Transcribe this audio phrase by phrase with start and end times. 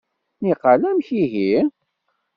[0.41, 1.51] Niqal amek ihi?